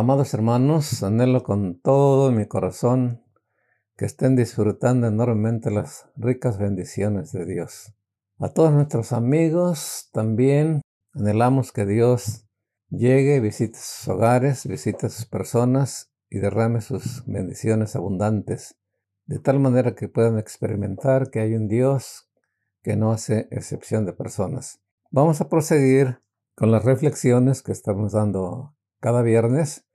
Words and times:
Amados 0.00 0.32
hermanos, 0.32 1.02
anhelo 1.02 1.42
con 1.42 1.78
todo 1.78 2.32
mi 2.32 2.46
corazón 2.46 3.22
que 3.98 4.06
estén 4.06 4.34
disfrutando 4.34 5.06
enormemente 5.06 5.70
las 5.70 6.08
ricas 6.16 6.56
bendiciones 6.56 7.32
de 7.32 7.44
Dios. 7.44 7.92
A 8.38 8.48
todos 8.48 8.72
nuestros 8.72 9.12
amigos 9.12 10.08
también 10.14 10.80
anhelamos 11.12 11.70
que 11.70 11.84
Dios 11.84 12.46
llegue, 12.88 13.40
visite 13.40 13.76
sus 13.78 14.08
hogares, 14.08 14.66
visite 14.66 15.10
sus 15.10 15.26
personas 15.26 16.10
y 16.30 16.38
derrame 16.38 16.80
sus 16.80 17.22
bendiciones 17.26 17.94
abundantes, 17.94 18.76
de 19.26 19.38
tal 19.38 19.60
manera 19.60 19.94
que 19.94 20.08
puedan 20.08 20.38
experimentar 20.38 21.28
que 21.30 21.40
hay 21.40 21.54
un 21.54 21.68
Dios 21.68 22.30
que 22.82 22.96
no 22.96 23.12
hace 23.12 23.48
excepción 23.50 24.06
de 24.06 24.14
personas. 24.14 24.80
Vamos 25.10 25.42
a 25.42 25.50
proseguir 25.50 26.22
con 26.54 26.70
las 26.70 26.86
reflexiones 26.86 27.62
que 27.62 27.72
estamos 27.72 28.12
dando 28.12 28.74
cada 28.98 29.20
viernes 29.20 29.89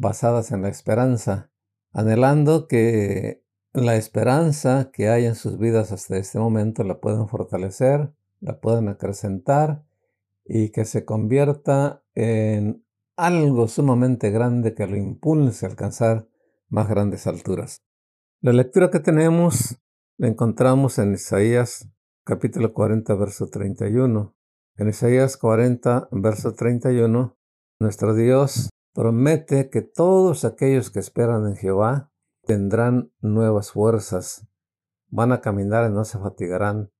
basadas 0.00 0.50
en 0.50 0.62
la 0.62 0.70
esperanza, 0.70 1.50
anhelando 1.92 2.68
que 2.68 3.44
la 3.74 3.96
esperanza 3.96 4.90
que 4.92 5.10
hay 5.10 5.26
en 5.26 5.34
sus 5.34 5.58
vidas 5.58 5.92
hasta 5.92 6.16
este 6.16 6.38
momento 6.38 6.84
la 6.84 7.00
puedan 7.00 7.28
fortalecer, 7.28 8.10
la 8.40 8.60
puedan 8.60 8.88
acrecentar 8.88 9.84
y 10.46 10.70
que 10.70 10.86
se 10.86 11.04
convierta 11.04 12.02
en 12.14 12.82
algo 13.16 13.68
sumamente 13.68 14.30
grande 14.30 14.74
que 14.74 14.86
lo 14.86 14.96
impulse 14.96 15.66
a 15.66 15.68
alcanzar 15.68 16.26
más 16.70 16.88
grandes 16.88 17.26
alturas. 17.26 17.82
La 18.40 18.54
lectura 18.54 18.90
que 18.90 19.00
tenemos 19.00 19.76
la 20.16 20.28
encontramos 20.28 20.98
en 20.98 21.12
Isaías 21.12 21.86
capítulo 22.24 22.72
40, 22.72 23.14
verso 23.16 23.48
31. 23.48 24.34
En 24.76 24.88
Isaías 24.88 25.36
40, 25.36 26.08
verso 26.10 26.54
31, 26.54 27.36
nuestro 27.78 28.14
Dios 28.14 28.70
promete 28.94 29.70
que 29.70 29.82
todos 29.82 30.44
aquellos 30.44 30.90
que 30.90 30.98
esperan 30.98 31.46
en 31.46 31.56
Jehová 31.56 32.10
tendrán 32.44 33.12
nuevas 33.20 33.72
fuerzas, 33.72 34.46
van 35.08 35.32
a 35.32 35.40
caminar 35.40 35.90
y 35.90 35.94
no 35.94 36.04
se 36.04 36.18
fatigarán. 36.18 36.92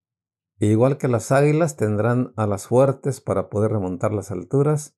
igual 0.58 0.98
que 0.98 1.08
las 1.08 1.32
águilas 1.32 1.76
tendrán 1.76 2.34
alas 2.36 2.66
fuertes 2.66 3.22
para 3.22 3.48
poder 3.48 3.72
remontar 3.72 4.12
las 4.12 4.30
alturas 4.30 4.94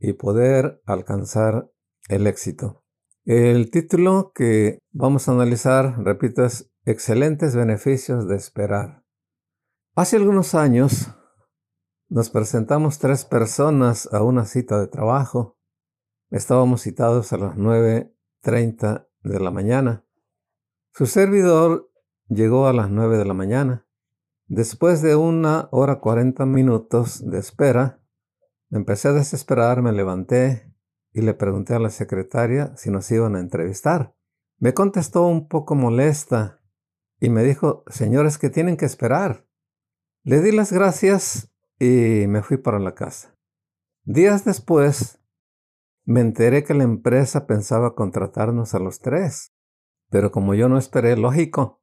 y 0.00 0.14
poder 0.14 0.82
alcanzar 0.84 1.70
el 2.08 2.26
éxito. 2.26 2.82
El 3.24 3.70
título 3.70 4.32
que 4.34 4.78
vamos 4.92 5.28
a 5.28 5.32
analizar, 5.32 6.02
repito, 6.02 6.44
es 6.44 6.70
Excelentes 6.84 7.56
beneficios 7.56 8.28
de 8.28 8.36
esperar. 8.36 9.02
Hace 9.96 10.16
algunos 10.16 10.54
años 10.54 11.08
nos 12.08 12.30
presentamos 12.30 13.00
tres 13.00 13.24
personas 13.24 14.08
a 14.12 14.22
una 14.22 14.44
cita 14.44 14.78
de 14.78 14.86
trabajo. 14.86 15.55
Estábamos 16.30 16.82
citados 16.82 17.32
a 17.32 17.36
las 17.36 17.56
9.30 17.56 19.06
de 19.22 19.40
la 19.40 19.50
mañana. 19.50 20.04
Su 20.92 21.06
servidor 21.06 21.90
llegó 22.28 22.66
a 22.66 22.72
las 22.72 22.90
9 22.90 23.18
de 23.18 23.24
la 23.24 23.34
mañana. 23.34 23.86
Después 24.48 25.02
de 25.02 25.14
una 25.14 25.68
hora 25.70 26.00
40 26.00 26.44
minutos 26.46 27.28
de 27.28 27.38
espera, 27.38 28.00
me 28.70 28.78
empecé 28.78 29.08
a 29.08 29.12
desesperar, 29.12 29.82
me 29.82 29.92
levanté 29.92 30.74
y 31.12 31.22
le 31.22 31.34
pregunté 31.34 31.74
a 31.74 31.78
la 31.78 31.90
secretaria 31.90 32.76
si 32.76 32.90
nos 32.90 33.10
iban 33.10 33.36
a 33.36 33.40
entrevistar. 33.40 34.16
Me 34.58 34.74
contestó 34.74 35.26
un 35.26 35.48
poco 35.48 35.74
molesta 35.74 36.60
y 37.20 37.30
me 37.30 37.44
dijo, 37.44 37.84
señores 37.88 38.38
que 38.38 38.50
tienen 38.50 38.76
que 38.76 38.84
esperar. 38.84 39.46
Le 40.24 40.40
di 40.40 40.50
las 40.50 40.72
gracias 40.72 41.52
y 41.78 42.26
me 42.26 42.42
fui 42.42 42.56
para 42.56 42.80
la 42.80 42.94
casa. 42.94 43.36
Días 44.04 44.44
después, 44.44 45.20
me 46.06 46.20
enteré 46.20 46.64
que 46.64 46.72
la 46.72 46.84
empresa 46.84 47.46
pensaba 47.46 47.94
contratarnos 47.94 48.74
a 48.74 48.78
los 48.78 49.00
tres, 49.00 49.52
pero 50.08 50.30
como 50.30 50.54
yo 50.54 50.68
no 50.68 50.78
esperé, 50.78 51.16
lógico, 51.16 51.82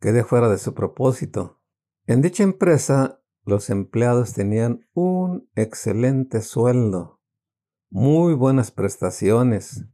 quedé 0.00 0.24
fuera 0.24 0.48
de 0.48 0.56
su 0.56 0.72
propósito. 0.72 1.60
En 2.06 2.22
dicha 2.22 2.44
empresa, 2.44 3.20
los 3.44 3.68
empleados 3.68 4.32
tenían 4.32 4.88
un 4.94 5.50
excelente 5.56 6.40
sueldo, 6.40 7.20
muy 7.90 8.34
buenas 8.34 8.70
prestaciones, 8.70 9.84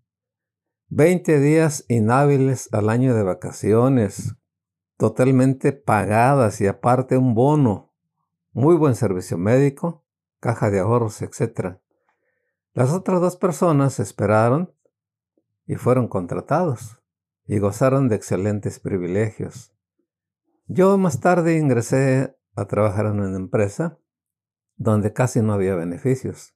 20 0.88 1.40
días 1.40 1.84
inhábiles 1.88 2.68
al 2.72 2.90
año 2.90 3.14
de 3.14 3.22
vacaciones, 3.22 4.36
totalmente 4.98 5.72
pagadas 5.72 6.60
y 6.60 6.66
aparte 6.66 7.16
un 7.16 7.34
bono 7.34 7.94
muy 8.52 8.76
buen 8.76 8.94
servicio 8.94 9.36
médico, 9.36 10.04
caja 10.40 10.70
de 10.70 10.80
ahorros, 10.80 11.20
etc. 11.20 11.78
Las 12.76 12.92
otras 12.92 13.22
dos 13.22 13.36
personas 13.38 13.98
esperaron 14.00 14.70
y 15.66 15.76
fueron 15.76 16.08
contratados 16.08 17.02
y 17.46 17.58
gozaron 17.58 18.10
de 18.10 18.16
excelentes 18.16 18.80
privilegios. 18.80 19.72
Yo 20.66 20.98
más 20.98 21.20
tarde 21.20 21.56
ingresé 21.56 22.36
a 22.54 22.66
trabajar 22.66 23.06
en 23.06 23.20
una 23.20 23.38
empresa 23.38 23.98
donde 24.76 25.14
casi 25.14 25.40
no 25.40 25.54
había 25.54 25.74
beneficios. 25.74 26.54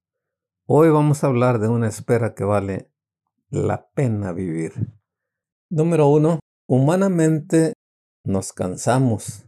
Hoy 0.66 0.91
vamos 0.91 1.25
a 1.25 1.28
hablar 1.28 1.58
de 1.58 1.69
una 1.69 1.88
espera 1.88 2.34
que 2.34 2.44
vale 2.44 2.92
la 3.48 3.88
pena 3.88 4.32
vivir. 4.32 4.92
Número 5.70 6.06
uno, 6.06 6.38
humanamente 6.69 7.72
nos 8.25 8.52
cansamos 8.52 9.47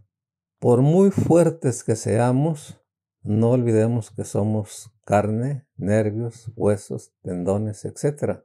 por 0.59 0.81
muy 0.81 1.11
fuertes 1.11 1.85
que 1.85 1.97
seamos, 1.97 2.82
no 3.23 3.51
olvidemos 3.51 4.11
que 4.11 4.25
somos 4.25 4.93
carne, 5.05 5.67
nervios, 5.77 6.51
huesos, 6.57 7.13
tendones, 7.23 7.85
etc. 7.85 8.41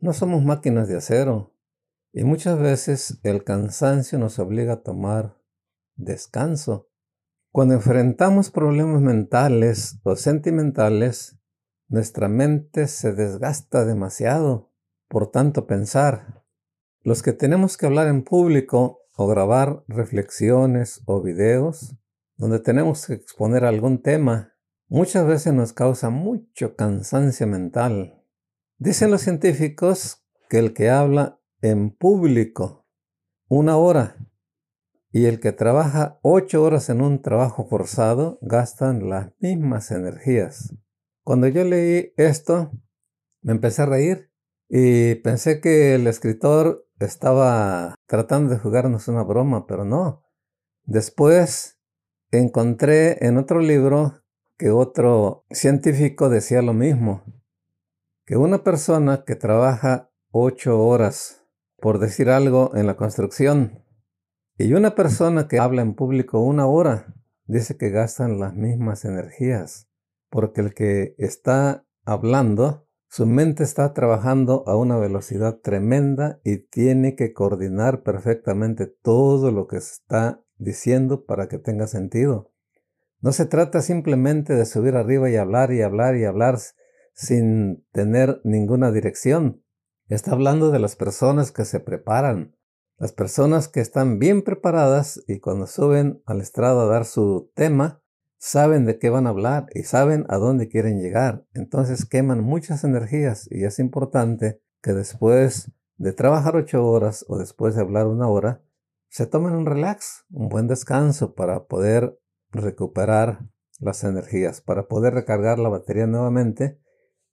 No 0.00 0.12
somos 0.12 0.42
máquinas 0.44 0.88
de 0.88 0.96
acero 0.96 1.54
y 2.12 2.24
muchas 2.24 2.58
veces 2.58 3.20
el 3.22 3.44
cansancio 3.44 4.18
nos 4.18 4.38
obliga 4.38 4.74
a 4.74 4.82
tomar 4.82 5.36
descanso. 5.94 6.88
Cuando 7.52 7.74
enfrentamos 7.74 8.50
problemas 8.50 9.00
mentales 9.00 9.98
o 10.02 10.16
sentimentales, 10.16 11.38
nuestra 11.88 12.28
mente 12.28 12.86
se 12.88 13.12
desgasta 13.12 13.84
demasiado 13.84 14.72
por 15.08 15.30
tanto 15.30 15.66
pensar. 15.66 16.44
Los 17.02 17.22
que 17.22 17.32
tenemos 17.32 17.76
que 17.76 17.86
hablar 17.86 18.08
en 18.08 18.22
público 18.22 19.00
o 19.16 19.26
grabar 19.26 19.84
reflexiones 19.88 21.02
o 21.06 21.22
videos 21.22 21.96
donde 22.38 22.60
tenemos 22.60 23.06
que 23.06 23.14
exponer 23.14 23.64
algún 23.64 24.00
tema, 24.00 24.54
muchas 24.86 25.26
veces 25.26 25.52
nos 25.52 25.72
causa 25.72 26.08
mucho 26.08 26.76
cansancio 26.76 27.46
mental. 27.46 28.24
Dicen 28.78 29.10
los 29.10 29.22
científicos 29.22 30.24
que 30.48 30.58
el 30.58 30.72
que 30.72 30.88
habla 30.88 31.40
en 31.60 31.90
público 31.90 32.86
una 33.48 33.76
hora 33.76 34.16
y 35.10 35.26
el 35.26 35.40
que 35.40 35.52
trabaja 35.52 36.20
ocho 36.22 36.62
horas 36.62 36.88
en 36.90 37.00
un 37.00 37.22
trabajo 37.22 37.66
forzado 37.66 38.38
gastan 38.40 39.08
las 39.10 39.32
mismas 39.40 39.90
energías. 39.90 40.74
Cuando 41.24 41.48
yo 41.48 41.64
leí 41.64 42.12
esto, 42.16 42.70
me 43.42 43.52
empecé 43.52 43.82
a 43.82 43.86
reír 43.86 44.30
y 44.68 45.16
pensé 45.16 45.60
que 45.60 45.94
el 45.94 46.06
escritor 46.06 46.86
estaba 47.00 47.94
tratando 48.06 48.50
de 48.50 48.58
jugarnos 48.58 49.08
una 49.08 49.22
broma, 49.24 49.66
pero 49.66 49.84
no. 49.84 50.24
Después 50.84 51.77
encontré 52.30 53.24
en 53.26 53.38
otro 53.38 53.60
libro 53.60 54.22
que 54.56 54.70
otro 54.70 55.44
científico 55.50 56.28
decía 56.28 56.62
lo 56.62 56.74
mismo, 56.74 57.22
que 58.26 58.36
una 58.36 58.64
persona 58.64 59.24
que 59.24 59.36
trabaja 59.36 60.10
ocho 60.30 60.84
horas, 60.84 61.44
por 61.80 61.98
decir 61.98 62.28
algo, 62.28 62.72
en 62.74 62.86
la 62.86 62.96
construcción, 62.96 63.84
y 64.58 64.72
una 64.72 64.94
persona 64.94 65.48
que 65.48 65.58
habla 65.58 65.82
en 65.82 65.94
público 65.94 66.40
una 66.40 66.66
hora, 66.66 67.14
dice 67.46 67.76
que 67.76 67.90
gastan 67.90 68.40
las 68.40 68.54
mismas 68.54 69.04
energías, 69.04 69.88
porque 70.28 70.60
el 70.60 70.74
que 70.74 71.14
está 71.18 71.86
hablando 72.04 72.88
su 73.10 73.24
mente 73.24 73.64
está 73.64 73.94
trabajando 73.94 74.64
a 74.66 74.76
una 74.76 74.98
velocidad 74.98 75.60
tremenda 75.60 76.40
y 76.44 76.58
tiene 76.58 77.16
que 77.16 77.32
coordinar 77.32 78.02
perfectamente 78.02 78.86
todo 78.86 79.50
lo 79.50 79.66
que 79.66 79.78
está 79.78 80.44
diciendo 80.58 81.24
para 81.24 81.48
que 81.48 81.58
tenga 81.58 81.86
sentido. 81.86 82.52
No 83.20 83.32
se 83.32 83.46
trata 83.46 83.82
simplemente 83.82 84.54
de 84.54 84.64
subir 84.64 84.94
arriba 84.94 85.28
y 85.30 85.36
hablar 85.36 85.72
y 85.72 85.82
hablar 85.82 86.16
y 86.16 86.24
hablar 86.24 86.58
sin 87.14 87.84
tener 87.92 88.40
ninguna 88.44 88.92
dirección. 88.92 89.64
Está 90.08 90.32
hablando 90.32 90.70
de 90.70 90.78
las 90.78 90.94
personas 90.94 91.50
que 91.50 91.64
se 91.64 91.80
preparan, 91.80 92.56
las 92.96 93.12
personas 93.12 93.68
que 93.68 93.80
están 93.80 94.18
bien 94.18 94.42
preparadas 94.42 95.22
y 95.26 95.40
cuando 95.40 95.66
suben 95.66 96.22
al 96.26 96.40
estrado 96.40 96.80
a 96.80 96.86
dar 96.86 97.04
su 97.04 97.50
tema, 97.54 98.02
saben 98.38 98.86
de 98.86 98.98
qué 98.98 99.10
van 99.10 99.26
a 99.26 99.30
hablar 99.30 99.66
y 99.74 99.82
saben 99.82 100.24
a 100.28 100.36
dónde 100.36 100.68
quieren 100.68 101.00
llegar. 101.00 101.44
Entonces 101.54 102.04
queman 102.06 102.42
muchas 102.42 102.84
energías 102.84 103.48
y 103.50 103.64
es 103.64 103.78
importante 103.78 104.60
que 104.80 104.92
después 104.92 105.72
de 105.96 106.12
trabajar 106.12 106.56
ocho 106.56 106.86
horas 106.86 107.24
o 107.28 107.38
después 107.38 107.74
de 107.74 107.82
hablar 107.82 108.06
una 108.06 108.28
hora, 108.28 108.62
se 109.08 109.26
tomen 109.26 109.54
un 109.54 109.66
relax, 109.66 110.24
un 110.30 110.48
buen 110.48 110.66
descanso 110.66 111.34
para 111.34 111.66
poder 111.66 112.18
recuperar 112.50 113.48
las 113.80 114.04
energías, 114.04 114.60
para 114.60 114.88
poder 114.88 115.14
recargar 115.14 115.58
la 115.58 115.68
batería 115.68 116.06
nuevamente 116.06 116.80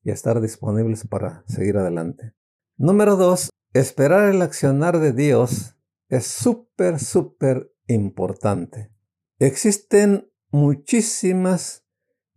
y 0.04 0.12
estar 0.12 0.42
disponibles 0.42 1.08
para 1.08 1.44
seguir 1.48 1.78
adelante. 1.78 2.34
Número 2.78 3.16
dos, 3.16 3.50
esperar 3.74 4.30
el 4.30 4.42
accionar 4.42 5.00
de 5.00 5.12
Dios 5.12 5.76
es 6.10 6.28
súper, 6.28 7.00
súper 7.00 7.74
importante. 7.88 8.92
Existen 9.40 10.32
muchísimas 10.50 11.86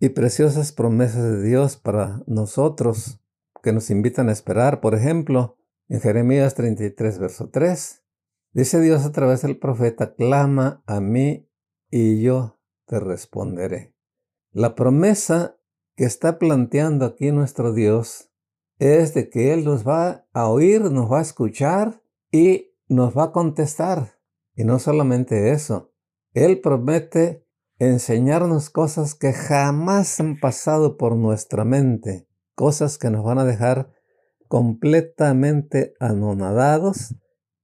y 0.01 0.11
preciosas 0.11 0.73
promesas 0.73 1.23
de 1.23 1.43
Dios 1.43 1.77
para 1.77 2.23
nosotros 2.27 3.21
que 3.63 3.73
nos 3.73 3.91
invitan 3.91 4.29
a 4.29 4.33
esperar. 4.33 4.81
Por 4.81 4.95
ejemplo, 4.95 5.59
en 5.89 6.01
Jeremías 6.01 6.55
33, 6.55 7.19
verso 7.19 7.51
3, 7.51 8.03
dice 8.53 8.81
Dios 8.81 9.05
a 9.05 9.13
través 9.13 9.43
del 9.43 9.59
profeta, 9.59 10.15
clama 10.15 10.83
a 10.87 11.01
mí 11.01 11.49
y 11.91 12.23
yo 12.23 12.59
te 12.87 13.01
responderé. 13.01 13.95
La 14.53 14.75
promesa 14.75 15.59
que 15.97 16.05
está 16.05 16.39
planteando 16.39 17.05
aquí 17.05 17.33
nuestro 17.33 17.73
Dios 17.73 18.31
es 18.79 19.15
de 19.15 19.29
que 19.29 19.53
Él 19.53 19.65
nos 19.65 19.87
va 19.87 20.27
a 20.33 20.49
oír, 20.49 20.83
nos 20.91 21.11
va 21.11 21.19
a 21.19 21.23
escuchar 21.23 22.03
y 22.31 22.75
nos 22.89 23.17
va 23.17 23.25
a 23.25 23.33
contestar. 23.33 24.19
Y 24.55 24.65
no 24.65 24.79
solamente 24.79 25.51
eso, 25.51 25.93
Él 26.33 26.61
promete 26.61 27.47
enseñarnos 27.79 28.71
cosas 28.71 29.15
que 29.15 29.33
jamás 29.33 30.19
han 30.21 30.39
pasado 30.41 30.97
por 30.97 31.17
nuestra 31.17 31.65
mente, 31.65 32.29
cosas 32.55 32.99
que 32.99 33.11
nos 33.11 33.25
van 33.25 33.39
a 33.39 33.45
dejar 33.45 33.93
completamente 34.49 35.95
anonadados 36.01 37.15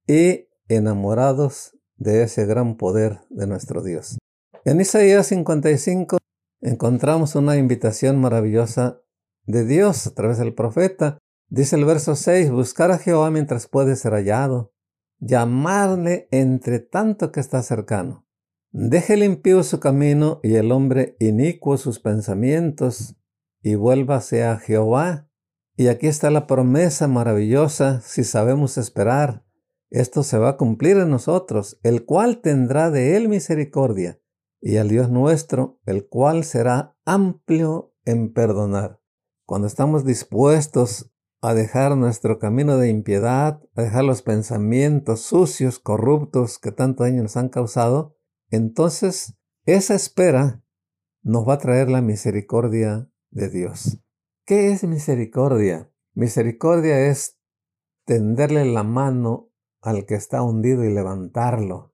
y 0.06 0.48
enamorados 0.68 1.76
de 1.96 2.22
ese 2.22 2.46
gran 2.46 2.76
poder 2.76 3.20
de 3.30 3.46
nuestro 3.46 3.82
Dios. 3.82 4.18
En 4.64 4.80
Isaías 4.80 5.26
55 5.26 6.18
encontramos 6.60 7.34
una 7.34 7.56
invitación 7.56 8.20
maravillosa 8.20 9.00
de 9.46 9.64
Dios 9.64 10.06
a 10.06 10.14
través 10.14 10.38
del 10.38 10.54
profeta. 10.54 11.18
Dice 11.48 11.76
el 11.76 11.84
verso 11.84 12.16
6, 12.16 12.50
buscar 12.50 12.90
a 12.90 12.98
Jehová 12.98 13.30
mientras 13.30 13.68
puede 13.68 13.96
ser 13.96 14.12
hallado, 14.12 14.72
llamarle 15.18 16.28
entre 16.30 16.80
tanto 16.80 17.30
que 17.30 17.40
está 17.40 17.62
cercano. 17.62 18.26
Deje 18.72 19.16
limpio 19.16 19.62
su 19.62 19.78
camino 19.78 20.40
y 20.42 20.54
el 20.56 20.72
hombre 20.72 21.16
inicuo 21.20 21.76
sus 21.76 22.00
pensamientos, 22.00 23.14
y 23.62 23.76
vuélvase 23.76 24.44
a 24.44 24.58
Jehová. 24.58 25.28
Y 25.76 25.88
aquí 25.88 26.06
está 26.06 26.30
la 26.30 26.46
promesa 26.46 27.08
maravillosa, 27.08 28.00
si 28.02 28.24
sabemos 28.24 28.76
esperar. 28.76 29.44
Esto 29.94 30.24
se 30.24 30.38
va 30.38 30.48
a 30.48 30.56
cumplir 30.56 30.96
en 30.96 31.08
nosotros, 31.08 31.78
el 31.84 32.04
cual 32.04 32.40
tendrá 32.40 32.90
de 32.90 33.16
él 33.16 33.28
misericordia, 33.28 34.20
y 34.60 34.78
al 34.78 34.88
Dios 34.88 35.08
nuestro, 35.08 35.78
el 35.86 36.08
cual 36.08 36.42
será 36.42 36.96
amplio 37.04 37.94
en 38.04 38.32
perdonar. 38.32 39.00
Cuando 39.46 39.68
estamos 39.68 40.04
dispuestos 40.04 41.12
a 41.40 41.54
dejar 41.54 41.96
nuestro 41.96 42.40
camino 42.40 42.76
de 42.76 42.88
impiedad, 42.88 43.62
a 43.76 43.82
dejar 43.82 44.02
los 44.02 44.22
pensamientos 44.22 45.20
sucios, 45.20 45.78
corruptos 45.78 46.58
que 46.58 46.72
tanto 46.72 47.04
daño 47.04 47.22
nos 47.22 47.36
han 47.36 47.48
causado, 47.48 48.16
entonces 48.50 49.36
esa 49.64 49.94
espera 49.94 50.64
nos 51.22 51.48
va 51.48 51.52
a 51.54 51.58
traer 51.58 51.88
la 51.88 52.02
misericordia 52.02 53.08
de 53.30 53.48
Dios. 53.48 54.00
¿Qué 54.44 54.72
es 54.72 54.82
misericordia? 54.82 55.88
Misericordia 56.14 57.06
es 57.06 57.38
tenderle 58.06 58.64
la 58.64 58.82
mano 58.82 59.52
al 59.84 60.06
que 60.06 60.14
está 60.14 60.42
hundido 60.42 60.82
y 60.82 60.92
levantarlo. 60.92 61.92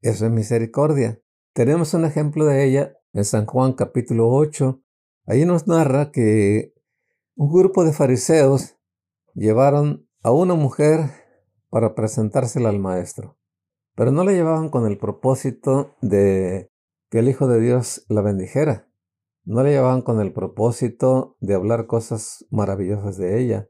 Eso 0.00 0.26
es 0.26 0.32
misericordia. 0.32 1.20
Tenemos 1.52 1.94
un 1.94 2.04
ejemplo 2.04 2.46
de 2.46 2.64
ella 2.64 2.96
en 3.12 3.24
San 3.24 3.44
Juan 3.44 3.72
capítulo 3.72 4.30
8. 4.30 4.80
Ahí 5.26 5.44
nos 5.44 5.66
narra 5.66 6.12
que 6.12 6.74
un 7.34 7.52
grupo 7.52 7.84
de 7.84 7.92
fariseos 7.92 8.76
llevaron 9.34 10.08
a 10.22 10.30
una 10.30 10.54
mujer 10.54 11.10
para 11.70 11.96
presentársela 11.96 12.68
al 12.68 12.78
maestro, 12.78 13.36
pero 13.96 14.12
no 14.12 14.22
la 14.22 14.32
llevaban 14.32 14.68
con 14.70 14.86
el 14.86 14.96
propósito 14.96 15.96
de 16.02 16.70
que 17.10 17.18
el 17.18 17.28
Hijo 17.28 17.48
de 17.48 17.60
Dios 17.60 18.06
la 18.08 18.22
bendijera. 18.22 18.88
No 19.44 19.64
la 19.64 19.70
llevaban 19.70 20.02
con 20.02 20.20
el 20.20 20.32
propósito 20.32 21.36
de 21.40 21.54
hablar 21.54 21.88
cosas 21.88 22.46
maravillosas 22.50 23.16
de 23.16 23.40
ella. 23.40 23.68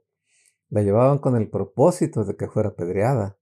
La 0.73 0.81
llevaban 0.81 1.19
con 1.19 1.37
el 1.37 1.51
propósito 1.51 2.25
de 2.25 2.35
que 2.35 2.49
fuera 2.49 2.71
apedreada. 2.71 3.39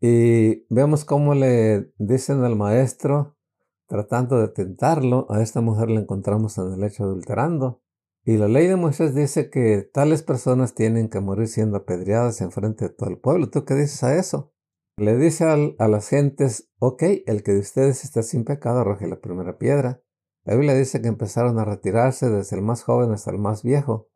Y 0.00 0.66
vemos 0.68 1.04
cómo 1.04 1.32
le 1.32 1.92
dicen 1.96 2.42
al 2.42 2.56
maestro, 2.56 3.36
tratando 3.86 4.40
de 4.40 4.48
tentarlo, 4.48 5.28
a 5.30 5.42
esta 5.42 5.60
mujer 5.60 5.90
la 5.90 6.00
encontramos 6.00 6.58
en 6.58 6.72
el 6.72 6.82
hecho 6.82 7.04
adulterando. 7.04 7.82
Y 8.24 8.36
la 8.36 8.48
ley 8.48 8.66
de 8.66 8.74
Moisés 8.74 9.14
dice 9.14 9.48
que 9.48 9.88
tales 9.92 10.24
personas 10.24 10.74
tienen 10.74 11.08
que 11.08 11.20
morir 11.20 11.46
siendo 11.46 11.76
apedreadas 11.76 12.40
en 12.40 12.50
frente 12.50 12.88
de 12.88 12.94
todo 12.94 13.10
el 13.10 13.18
pueblo. 13.20 13.48
¿Tú 13.48 13.64
qué 13.64 13.74
dices 13.74 14.02
a 14.02 14.16
eso? 14.16 14.52
Le 14.96 15.16
dice 15.16 15.44
a 15.78 15.86
las 15.86 16.08
gentes, 16.08 16.68
ok, 16.80 17.04
el 17.26 17.44
que 17.44 17.52
de 17.52 17.60
ustedes 17.60 18.02
está 18.02 18.24
sin 18.24 18.44
pecado 18.44 18.80
arroje 18.80 19.06
la 19.06 19.20
primera 19.20 19.56
piedra. 19.56 20.02
La 20.44 20.56
Biblia 20.56 20.74
dice 20.74 21.00
que 21.00 21.06
empezaron 21.06 21.60
a 21.60 21.64
retirarse 21.64 22.28
desde 22.28 22.56
el 22.56 22.62
más 22.62 22.82
joven 22.82 23.12
hasta 23.12 23.30
el 23.30 23.38
más 23.38 23.62
viejo. 23.62 24.08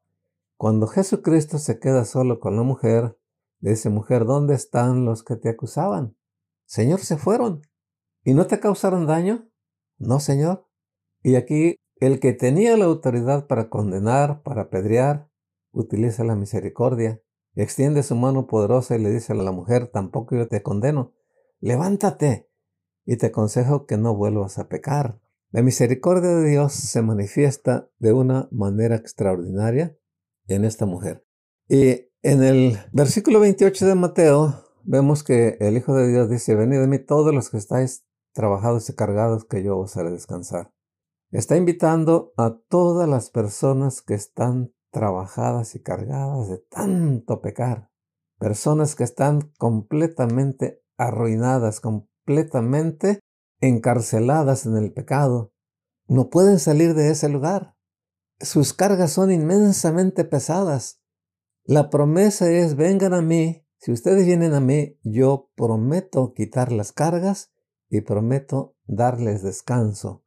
Cuando 0.61 0.89
Jesucristo 0.89 1.59
se 1.59 1.79
queda 1.79 2.05
solo 2.05 2.39
con 2.39 2.55
la 2.55 2.63
mujer, 2.63 3.17
dice, 3.61 3.89
mujer, 3.89 4.27
¿dónde 4.27 4.55
están 4.55 5.07
los 5.07 5.23
que 5.23 5.37
te 5.37 5.49
acusaban? 5.49 6.19
Señor, 6.67 7.01
se 7.01 7.17
fueron. 7.17 7.63
¿Y 8.25 8.35
no 8.35 8.47
te 8.47 8.61
causaron 8.61 9.07
daño? 9.07 9.49
No, 9.97 10.21
Señor. 10.21 10.69
Y 11.23 11.37
aquí 11.37 11.77
el 11.97 12.21
que 12.21 12.35
tenía 12.35 12.77
la 12.77 12.85
autoridad 12.85 13.47
para 13.47 13.71
condenar, 13.71 14.43
para 14.43 14.65
apedrear, 14.65 15.31
utiliza 15.73 16.25
la 16.25 16.37
misericordia, 16.37 17.23
extiende 17.55 18.03
su 18.03 18.15
mano 18.15 18.47
poderosa 18.47 18.97
y 18.97 19.03
le 19.03 19.11
dice 19.11 19.33
a 19.33 19.37
la 19.37 19.53
mujer, 19.53 19.87
tampoco 19.87 20.37
yo 20.37 20.47
te 20.47 20.63
condeno, 20.63 21.15
levántate 21.61 22.51
y 23.07 23.17
te 23.17 23.29
aconsejo 23.29 23.87
que 23.87 23.97
no 23.97 24.15
vuelvas 24.15 24.59
a 24.59 24.69
pecar. 24.69 25.23
La 25.53 25.63
misericordia 25.63 26.37
de 26.37 26.51
Dios 26.51 26.75
se 26.75 27.01
manifiesta 27.01 27.89
de 27.99 28.13
una 28.13 28.47
manera 28.51 28.97
extraordinaria 28.97 29.97
en 30.55 30.65
esta 30.65 30.87
mujer. 30.87 31.27
Y 31.69 32.09
en 32.23 32.43
el 32.43 32.79
versículo 32.93 33.41
28 33.41 33.87
de 33.87 33.95
Mateo 33.95 34.65
vemos 34.85 35.23
que 35.23 35.57
el 35.61 35.77
Hijo 35.77 35.95
de 35.95 36.09
Dios 36.09 36.29
dice, 36.29 36.55
venid 36.55 36.81
de 36.81 36.87
mí 36.87 36.99
todos 36.99 37.35
los 37.35 37.51
que 37.51 37.59
estáis 37.59 38.05
trabajados 38.33 38.89
y 38.89 38.95
cargados 38.95 39.45
que 39.45 39.63
yo 39.63 39.79
os 39.79 39.97
haré 39.97 40.11
descansar. 40.11 40.73
Está 41.31 41.57
invitando 41.57 42.33
a 42.37 42.59
todas 42.69 43.09
las 43.09 43.31
personas 43.31 44.03
que 44.03 44.15
están 44.15 44.73
trabajadas 44.91 45.75
y 45.77 45.83
cargadas 45.83 46.49
de 46.49 46.59
tanto 46.59 47.41
pecar. 47.41 47.91
Personas 48.39 48.97
que 48.97 49.05
están 49.05 49.53
completamente 49.59 50.83
arruinadas, 50.97 51.81
completamente 51.81 53.21
encarceladas 53.61 54.67
en 54.67 54.77
el 54.77 54.93
pecado. 54.93 55.53
No 56.09 56.31
pueden 56.31 56.59
salir 56.59 56.95
de 56.95 57.11
ese 57.11 57.29
lugar. 57.29 57.77
Sus 58.41 58.73
cargas 58.73 59.13
son 59.13 59.31
inmensamente 59.31 60.25
pesadas. 60.25 61.03
La 61.65 61.91
promesa 61.91 62.51
es, 62.51 62.75
vengan 62.75 63.13
a 63.13 63.21
mí. 63.21 63.67
Si 63.77 63.93
ustedes 63.93 64.25
vienen 64.25 64.55
a 64.55 64.61
mí, 64.61 64.99
yo 65.03 65.51
prometo 65.57 66.33
quitar 66.33 66.73
las 66.73 66.93
cargas 66.93 67.53
y 67.91 68.01
prometo 68.01 68.77
darles 68.87 69.43
descanso. 69.43 70.25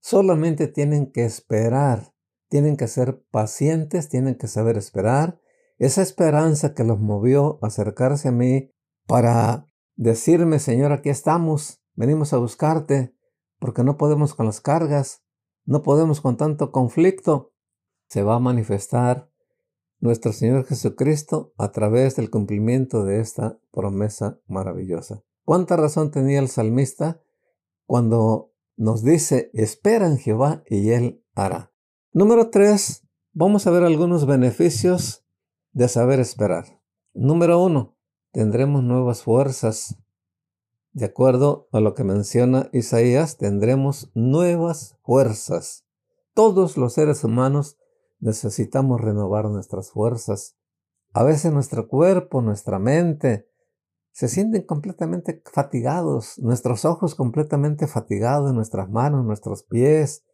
Solamente 0.00 0.66
tienen 0.66 1.12
que 1.12 1.24
esperar, 1.24 2.12
tienen 2.48 2.76
que 2.76 2.88
ser 2.88 3.22
pacientes, 3.30 4.08
tienen 4.08 4.34
que 4.34 4.48
saber 4.48 4.76
esperar. 4.76 5.40
Esa 5.78 6.02
esperanza 6.02 6.74
que 6.74 6.82
los 6.82 6.98
movió 6.98 7.60
a 7.62 7.68
acercarse 7.68 8.28
a 8.28 8.32
mí 8.32 8.72
para 9.06 9.68
decirme, 9.94 10.58
Señor, 10.58 10.90
aquí 10.90 11.10
estamos, 11.10 11.80
venimos 11.94 12.32
a 12.32 12.38
buscarte, 12.38 13.14
porque 13.60 13.84
no 13.84 13.96
podemos 13.96 14.34
con 14.34 14.46
las 14.46 14.60
cargas, 14.60 15.22
no 15.64 15.82
podemos 15.82 16.20
con 16.20 16.36
tanto 16.36 16.72
conflicto, 16.72 17.51
se 18.12 18.22
va 18.22 18.34
a 18.34 18.40
manifestar 18.40 19.30
nuestro 19.98 20.34
Señor 20.34 20.66
Jesucristo 20.66 21.54
a 21.56 21.72
través 21.72 22.14
del 22.14 22.28
cumplimiento 22.28 23.06
de 23.06 23.20
esta 23.20 23.58
promesa 23.70 24.38
maravillosa. 24.46 25.24
¿Cuánta 25.46 25.78
razón 25.78 26.10
tenía 26.10 26.38
el 26.38 26.48
salmista 26.48 27.22
cuando 27.86 28.52
nos 28.76 29.02
dice, 29.02 29.50
espera 29.54 30.06
en 30.08 30.18
Jehová 30.18 30.62
y 30.68 30.90
Él 30.90 31.24
hará? 31.34 31.72
Número 32.12 32.50
tres, 32.50 33.08
vamos 33.32 33.66
a 33.66 33.70
ver 33.70 33.82
algunos 33.82 34.26
beneficios 34.26 35.24
de 35.72 35.88
saber 35.88 36.20
esperar. 36.20 36.82
Número 37.14 37.62
uno, 37.62 37.96
tendremos 38.30 38.84
nuevas 38.84 39.22
fuerzas. 39.22 39.96
De 40.92 41.06
acuerdo 41.06 41.66
a 41.72 41.80
lo 41.80 41.94
que 41.94 42.04
menciona 42.04 42.68
Isaías, 42.74 43.38
tendremos 43.38 44.10
nuevas 44.12 44.98
fuerzas. 45.02 45.86
Todos 46.34 46.76
los 46.76 46.92
seres 46.92 47.24
humanos 47.24 47.78
necesitamos 48.22 49.00
renovar 49.00 49.50
nuestras 49.50 49.90
fuerzas. 49.90 50.56
A 51.12 51.24
veces 51.24 51.52
nuestro 51.52 51.88
cuerpo, 51.88 52.40
nuestra 52.40 52.78
mente, 52.78 53.48
se 54.12 54.28
sienten 54.28 54.62
completamente 54.62 55.42
fatigados, 55.52 56.38
nuestros 56.38 56.84
ojos 56.84 57.14
completamente 57.14 57.86
fatigados, 57.86 58.54
nuestras 58.54 58.88
manos, 58.88 59.24
nuestros 59.24 59.64
pies. 59.64 60.24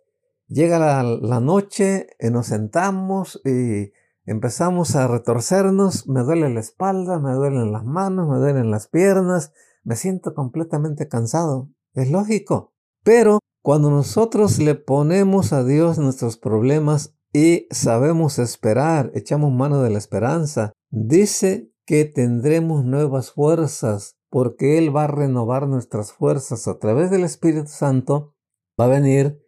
Llega 0.48 0.78
la, 0.78 1.40
noche, 1.40 2.08
y 2.20 2.30
nos 2.30 2.46
sentamos 2.46 3.40
y 3.44 3.92
empezamos 4.24 4.94
a 4.94 5.08
retorcernos, 5.08 6.08
me 6.08 6.20
duele 6.20 6.50
la 6.50 6.60
espalda, 6.60 7.18
me 7.18 7.32
duelen 7.32 7.72
las 7.72 7.84
manos, 7.84 8.28
me 8.28 8.36
duelen 8.36 8.70
las 8.70 8.88
piernas, 8.88 9.52
me 9.82 9.96
siento 9.96 10.34
completamente 10.34 11.08
cansado. 11.08 11.70
Es 11.94 12.10
lógico. 12.10 12.74
Pero 13.02 13.38
cuando 13.62 13.90
nosotros 13.90 14.58
le 14.58 14.74
ponemos 14.74 15.52
a 15.52 15.64
Dios 15.64 15.98
nuestros 15.98 16.36
problemas 16.36 17.17
y 17.38 17.68
sabemos 17.70 18.40
esperar, 18.40 19.12
echamos 19.14 19.52
mano 19.52 19.80
de 19.80 19.90
la 19.90 19.98
esperanza, 19.98 20.72
dice 20.90 21.70
que 21.86 22.04
tendremos 22.04 22.84
nuevas 22.84 23.30
fuerzas, 23.30 24.16
porque 24.28 24.76
Él 24.76 24.94
va 24.94 25.04
a 25.04 25.06
renovar 25.06 25.68
nuestras 25.68 26.10
fuerzas 26.12 26.66
a 26.66 26.80
través 26.80 27.12
del 27.12 27.22
Espíritu 27.22 27.68
Santo, 27.68 28.34
va 28.78 28.86
a 28.86 28.88
venir 28.88 29.40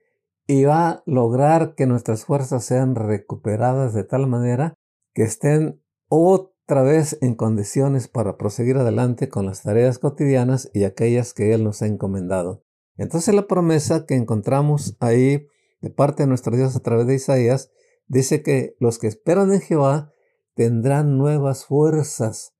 y 0.46 0.62
va 0.62 0.88
a 0.88 1.02
lograr 1.04 1.74
que 1.74 1.86
nuestras 1.86 2.24
fuerzas 2.24 2.64
sean 2.64 2.94
recuperadas 2.94 3.92
de 3.92 4.04
tal 4.04 4.28
manera 4.28 4.74
que 5.12 5.24
estén 5.24 5.82
otra 6.08 6.82
vez 6.82 7.18
en 7.22 7.34
condiciones 7.34 8.06
para 8.06 8.36
proseguir 8.36 8.76
adelante 8.76 9.28
con 9.28 9.46
las 9.46 9.64
tareas 9.64 9.98
cotidianas 9.98 10.70
y 10.72 10.84
aquellas 10.84 11.34
que 11.34 11.54
Él 11.54 11.64
nos 11.64 11.82
ha 11.82 11.88
encomendado. 11.88 12.62
Entonces 12.96 13.34
la 13.34 13.48
promesa 13.48 14.06
que 14.06 14.14
encontramos 14.14 14.96
ahí 15.00 15.48
de 15.80 15.90
parte 15.90 16.22
de 16.22 16.28
nuestro 16.28 16.56
Dios 16.56 16.76
a 16.76 16.80
través 16.80 17.08
de 17.08 17.16
Isaías 17.16 17.72
dice 18.10 18.42
que 18.42 18.76
los 18.80 18.98
que 18.98 19.06
esperan 19.06 19.52
en 19.52 19.60
Jehová 19.60 20.12
tendrán 20.54 21.16
nuevas 21.16 21.64
fuerzas. 21.64 22.54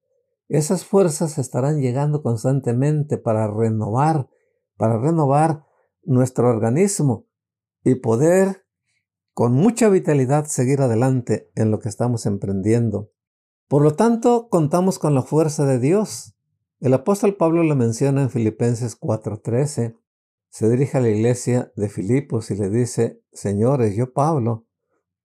Esas 0.48 0.84
fuerzas 0.84 1.38
estarán 1.38 1.80
llegando 1.80 2.22
constantemente 2.22 3.18
para 3.18 3.48
renovar, 3.48 4.28
para 4.76 4.98
renovar 4.98 5.64
nuestro 6.04 6.48
organismo 6.48 7.26
y 7.84 7.96
poder 7.96 8.64
con 9.34 9.52
mucha 9.52 9.88
vitalidad 9.88 10.46
seguir 10.46 10.82
adelante 10.82 11.50
en 11.56 11.72
lo 11.72 11.80
que 11.80 11.88
estamos 11.88 12.26
emprendiendo. 12.26 13.10
Por 13.66 13.82
lo 13.82 13.94
tanto, 13.94 14.48
contamos 14.50 14.98
con 15.00 15.14
la 15.14 15.22
fuerza 15.22 15.66
de 15.66 15.80
Dios. 15.80 16.36
El 16.78 16.94
apóstol 16.94 17.36
Pablo 17.36 17.64
lo 17.64 17.74
menciona 17.74 18.22
en 18.22 18.30
Filipenses 18.30 18.96
4:13. 18.96 19.96
Se 20.48 20.70
dirige 20.70 20.98
a 20.98 21.00
la 21.00 21.08
iglesia 21.08 21.72
de 21.74 21.88
Filipos 21.88 22.50
y 22.50 22.56
le 22.56 22.70
dice, 22.70 23.22
Señores, 23.32 23.96
yo 23.96 24.12
Pablo, 24.12 24.66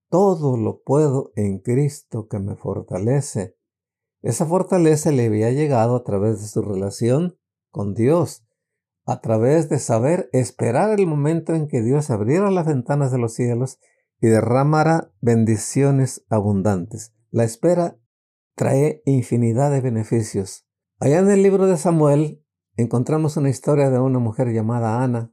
todo 0.08 0.56
lo 0.56 0.82
puedo 0.82 1.32
en 1.36 1.58
Cristo 1.58 2.28
que 2.28 2.38
me 2.38 2.56
fortalece. 2.56 3.56
Esa 4.22 4.46
fortaleza 4.46 5.10
le 5.12 5.26
había 5.26 5.50
llegado 5.50 5.96
a 5.96 6.04
través 6.04 6.40
de 6.40 6.48
su 6.48 6.62
relación 6.62 7.38
con 7.70 7.94
Dios, 7.94 8.44
a 9.04 9.20
través 9.20 9.68
de 9.68 9.78
saber 9.78 10.28
esperar 10.32 10.98
el 10.98 11.06
momento 11.06 11.54
en 11.54 11.68
que 11.68 11.82
Dios 11.82 12.10
abriera 12.10 12.50
las 12.50 12.66
ventanas 12.66 13.12
de 13.12 13.18
los 13.18 13.34
cielos 13.34 13.78
y 14.20 14.28
derramara 14.28 15.12
bendiciones 15.20 16.24
abundantes. 16.28 17.14
La 17.30 17.44
espera 17.44 17.98
trae 18.54 19.02
infinidad 19.04 19.70
de 19.70 19.80
beneficios. 19.80 20.66
Allá 20.98 21.18
en 21.18 21.30
el 21.30 21.42
libro 21.42 21.66
de 21.66 21.76
Samuel 21.76 22.42
encontramos 22.76 23.36
una 23.36 23.50
historia 23.50 23.90
de 23.90 23.98
una 23.98 24.18
mujer 24.18 24.48
llamada 24.52 25.02
Ana. 25.02 25.32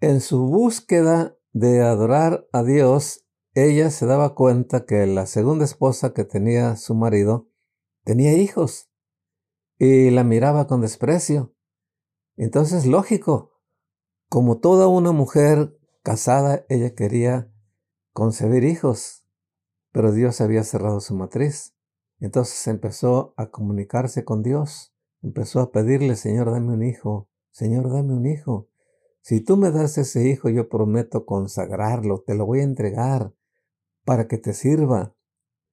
En 0.00 0.20
su 0.20 0.46
búsqueda 0.46 1.36
de 1.52 1.82
adorar 1.82 2.46
a 2.52 2.62
Dios, 2.62 3.25
ella 3.64 3.90
se 3.90 4.04
daba 4.04 4.34
cuenta 4.34 4.84
que 4.84 5.06
la 5.06 5.24
segunda 5.24 5.64
esposa 5.64 6.12
que 6.12 6.24
tenía 6.24 6.76
su 6.76 6.94
marido 6.94 7.48
tenía 8.04 8.34
hijos 8.34 8.90
y 9.78 10.10
la 10.10 10.24
miraba 10.24 10.66
con 10.66 10.82
desprecio. 10.82 11.54
Entonces, 12.36 12.84
lógico, 12.84 13.52
como 14.28 14.58
toda 14.58 14.88
una 14.88 15.12
mujer 15.12 15.74
casada, 16.02 16.66
ella 16.68 16.94
quería 16.94 17.50
concebir 18.12 18.62
hijos, 18.62 19.24
pero 19.90 20.12
Dios 20.12 20.42
había 20.42 20.62
cerrado 20.62 21.00
su 21.00 21.14
matriz. 21.14 21.74
Entonces 22.20 22.66
empezó 22.66 23.32
a 23.38 23.50
comunicarse 23.50 24.22
con 24.22 24.42
Dios, 24.42 24.94
empezó 25.22 25.60
a 25.60 25.72
pedirle, 25.72 26.16
Señor, 26.16 26.50
dame 26.50 26.74
un 26.74 26.82
hijo, 26.82 27.30
Señor, 27.52 27.90
dame 27.90 28.12
un 28.12 28.26
hijo. 28.26 28.68
Si 29.22 29.40
tú 29.40 29.56
me 29.56 29.70
das 29.70 29.96
ese 29.96 30.28
hijo, 30.28 30.50
yo 30.50 30.68
prometo 30.68 31.24
consagrarlo, 31.24 32.20
te 32.20 32.34
lo 32.34 32.44
voy 32.44 32.60
a 32.60 32.64
entregar 32.64 33.32
para 34.06 34.28
que 34.28 34.38
te 34.38 34.54
sirva. 34.54 35.14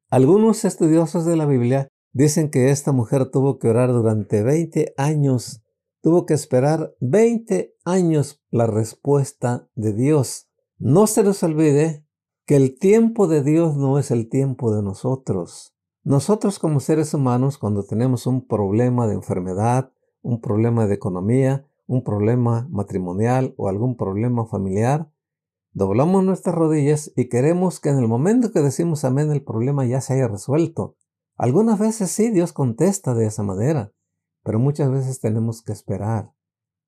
Algunos 0.10 0.66
estudiosos 0.66 1.24
de 1.26 1.38
la 1.38 1.46
Biblia 1.46 1.88
dicen 2.12 2.50
que 2.50 2.72
esta 2.72 2.92
mujer 2.92 3.32
tuvo 3.32 3.60
que 3.60 3.70
orar 3.70 3.94
durante 3.94 4.44
20 4.44 4.94
años, 4.98 5.62
tuvo 6.02 6.26
que 6.26 6.34
esperar 6.34 6.94
20 7.00 7.76
años 7.86 8.44
la 8.52 8.68
respuesta 8.68 9.70
de 9.76 9.94
Dios. 9.94 10.50
No 10.78 11.08
se 11.08 11.24
nos 11.24 11.42
olvide 11.44 12.06
que 12.46 12.58
el 12.58 12.78
tiempo 12.78 13.28
de 13.28 13.42
Dios 13.42 13.78
no 13.78 13.98
es 13.98 14.12
el 14.12 14.28
tiempo 14.28 14.76
de 14.76 14.84
nosotros. 14.84 15.74
Nosotros 16.04 16.60
como 16.60 16.82
seres 16.82 17.14
humanos, 17.14 17.58
cuando 17.58 17.86
tenemos 17.86 18.28
un 18.28 18.46
problema 18.46 19.08
de 19.08 19.14
enfermedad, 19.14 19.92
un 20.22 20.42
problema 20.42 20.86
de 20.86 20.96
economía, 20.96 21.66
un 21.88 22.04
problema 22.04 22.68
matrimonial 22.70 23.54
o 23.58 23.70
algún 23.70 23.96
problema 23.96 24.46
familiar, 24.46 25.13
Doblamos 25.76 26.24
nuestras 26.24 26.54
rodillas 26.54 27.12
y 27.16 27.30
queremos 27.30 27.80
que 27.80 27.90
en 27.90 27.98
el 27.98 28.08
momento 28.08 28.52
que 28.52 28.62
decimos 28.62 29.04
amén 29.06 29.32
el 29.32 29.44
problema 29.44 29.86
ya 29.86 30.02
se 30.02 30.14
haya 30.14 30.28
resuelto. 30.28 30.98
Algunas 31.36 31.80
veces 31.80 32.12
sí, 32.12 32.30
Dios 32.30 32.54
contesta 32.54 33.16
de 33.16 33.26
esa 33.26 33.42
manera, 33.42 33.92
pero 34.44 34.60
muchas 34.60 34.92
veces 34.92 35.20
tenemos 35.20 35.64
que 35.64 35.72
esperar, 35.72 36.32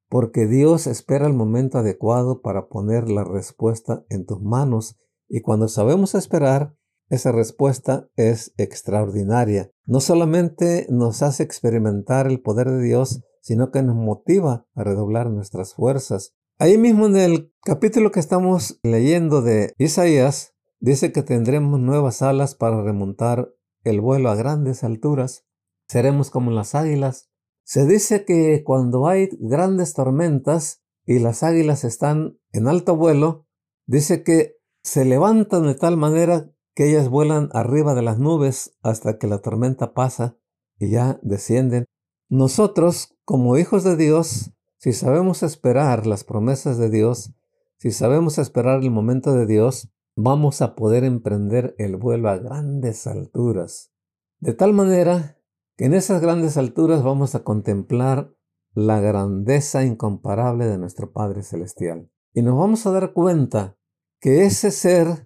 porque 0.07 0.45
Dios 0.45 0.85
espera 0.85 1.25
el 1.25 1.33
momento 1.33 1.79
adecuado 1.79 2.43
para 2.43 2.67
poner 2.67 3.09
la 3.09 3.23
respuesta 3.23 4.05
en 4.09 4.27
tus 4.27 4.43
manos 4.43 4.97
y 5.27 5.41
cuando 5.41 5.67
sabemos 5.67 6.13
esperar, 6.13 6.75
esa 7.09 7.31
respuesta 7.31 8.07
es 8.15 8.53
extraordinaria. 8.57 9.71
No 9.85 9.99
solamente 9.99 10.85
nos 10.91 11.23
hace 11.23 11.41
experimentar 11.41 12.27
el 12.27 12.39
poder 12.39 12.69
de 12.69 12.83
Dios, 12.83 13.23
sino 13.41 13.71
que 13.71 13.81
nos 13.81 13.95
motiva 13.95 14.67
a 14.75 14.83
redoblar 14.83 15.31
nuestras 15.31 15.73
fuerzas 15.73 16.35
Ahí 16.57 16.77
mismo 16.77 17.07
en 17.07 17.17
el 17.17 17.53
capítulo 17.65 18.13
que 18.13 18.21
estamos 18.21 18.79
leyendo 18.81 19.41
de 19.41 19.73
Isaías, 19.77 20.53
dice 20.79 21.11
que 21.11 21.21
tendremos 21.21 21.81
nuevas 21.81 22.21
alas 22.21 22.55
para 22.55 22.81
remontar 22.81 23.53
el 23.83 23.99
vuelo 23.99 24.29
a 24.29 24.35
grandes 24.35 24.85
alturas. 24.85 25.45
Seremos 25.89 26.29
como 26.29 26.51
las 26.51 26.73
águilas. 26.73 27.29
Se 27.65 27.85
dice 27.85 28.23
que 28.23 28.63
cuando 28.63 29.09
hay 29.09 29.27
grandes 29.37 29.93
tormentas 29.93 30.81
y 31.05 31.19
las 31.19 31.43
águilas 31.43 31.83
están 31.83 32.39
en 32.53 32.69
alto 32.69 32.95
vuelo, 32.95 33.45
dice 33.85 34.23
que 34.23 34.55
se 34.81 35.03
levantan 35.03 35.67
de 35.67 35.75
tal 35.75 35.97
manera 35.97 36.49
que 36.73 36.89
ellas 36.89 37.09
vuelan 37.09 37.49
arriba 37.51 37.95
de 37.95 38.01
las 38.01 38.17
nubes 38.17 38.77
hasta 38.81 39.17
que 39.17 39.27
la 39.27 39.39
tormenta 39.39 39.93
pasa 39.93 40.37
y 40.79 40.89
ya 40.89 41.19
descienden. 41.21 41.83
Nosotros, 42.29 43.17
como 43.25 43.57
hijos 43.57 43.83
de 43.83 43.97
Dios, 43.97 44.53
si 44.85 44.93
sabemos 44.93 45.41
esperar 45.41 46.05
las 46.05 46.23
promesas 46.23 46.77
de 46.77 46.91
Dios, 46.91 47.33
si 47.79 47.89
sabemos 47.89 48.37
esperar 48.37 48.83
el 48.83 48.91
momento 48.91 49.33
de 49.33 49.47
Dios, 49.47 49.91
vamos 50.15 50.61
a 50.61 50.75
poder 50.75 51.03
emprender 51.03 51.73
el 51.79 51.95
vuelo 51.95 52.29
a 52.29 52.37
grandes 52.37 53.07
alturas. 53.07 53.91
De 54.37 54.53
tal 54.53 54.73
manera 54.73 55.39
que 55.75 55.85
en 55.85 55.95
esas 55.95 56.21
grandes 56.21 56.55
alturas 56.55 57.01
vamos 57.01 57.33
a 57.33 57.43
contemplar 57.43 58.35
la 58.75 58.99
grandeza 58.99 59.83
incomparable 59.83 60.67
de 60.67 60.77
nuestro 60.77 61.11
Padre 61.11 61.41
Celestial. 61.41 62.11
Y 62.35 62.43
nos 62.43 62.55
vamos 62.55 62.85
a 62.85 62.91
dar 62.91 63.11
cuenta 63.11 63.79
que 64.21 64.45
ese 64.45 64.69
ser, 64.69 65.25